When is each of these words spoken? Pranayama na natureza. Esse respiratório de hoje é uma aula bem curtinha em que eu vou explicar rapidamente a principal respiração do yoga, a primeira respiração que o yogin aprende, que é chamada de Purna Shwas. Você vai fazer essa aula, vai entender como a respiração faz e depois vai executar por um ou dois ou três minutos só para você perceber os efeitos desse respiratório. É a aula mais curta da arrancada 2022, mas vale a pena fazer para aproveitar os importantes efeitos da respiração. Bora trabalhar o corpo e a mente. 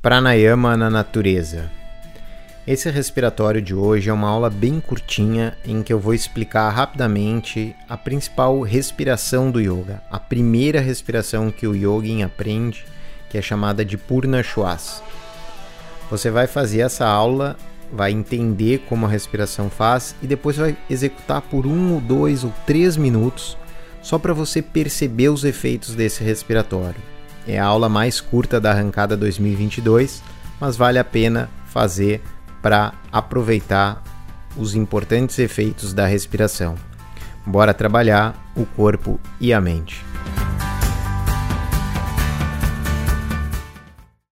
Pranayama 0.00 0.76
na 0.76 0.88
natureza. 0.88 1.68
Esse 2.64 2.88
respiratório 2.88 3.60
de 3.60 3.74
hoje 3.74 4.08
é 4.08 4.12
uma 4.12 4.28
aula 4.28 4.48
bem 4.48 4.78
curtinha 4.78 5.58
em 5.64 5.82
que 5.82 5.92
eu 5.92 5.98
vou 5.98 6.14
explicar 6.14 6.70
rapidamente 6.70 7.74
a 7.88 7.96
principal 7.96 8.60
respiração 8.60 9.50
do 9.50 9.60
yoga, 9.60 10.00
a 10.08 10.20
primeira 10.20 10.80
respiração 10.80 11.50
que 11.50 11.66
o 11.66 11.74
yogin 11.74 12.22
aprende, 12.22 12.86
que 13.28 13.36
é 13.36 13.42
chamada 13.42 13.84
de 13.84 13.98
Purna 13.98 14.40
Shwas. 14.40 15.02
Você 16.08 16.30
vai 16.30 16.46
fazer 16.46 16.82
essa 16.82 17.04
aula, 17.04 17.56
vai 17.92 18.12
entender 18.12 18.84
como 18.88 19.04
a 19.04 19.08
respiração 19.08 19.68
faz 19.68 20.14
e 20.22 20.28
depois 20.28 20.56
vai 20.56 20.76
executar 20.88 21.42
por 21.42 21.66
um 21.66 21.94
ou 21.94 22.00
dois 22.00 22.44
ou 22.44 22.54
três 22.64 22.96
minutos 22.96 23.58
só 24.00 24.16
para 24.16 24.32
você 24.32 24.62
perceber 24.62 25.30
os 25.30 25.42
efeitos 25.42 25.96
desse 25.96 26.22
respiratório. 26.22 27.17
É 27.48 27.58
a 27.58 27.64
aula 27.64 27.88
mais 27.88 28.20
curta 28.20 28.60
da 28.60 28.70
arrancada 28.70 29.16
2022, 29.16 30.22
mas 30.60 30.76
vale 30.76 30.98
a 30.98 31.04
pena 31.04 31.48
fazer 31.64 32.22
para 32.60 32.92
aproveitar 33.10 34.02
os 34.54 34.74
importantes 34.74 35.38
efeitos 35.38 35.94
da 35.94 36.06
respiração. 36.06 36.74
Bora 37.46 37.72
trabalhar 37.72 38.52
o 38.54 38.66
corpo 38.66 39.18
e 39.40 39.50
a 39.50 39.60
mente. 39.62 40.04